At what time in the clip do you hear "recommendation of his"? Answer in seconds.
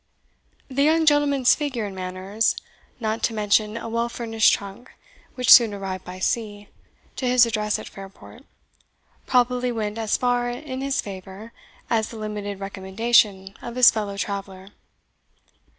12.59-13.91